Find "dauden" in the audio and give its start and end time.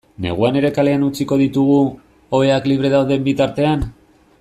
2.97-3.33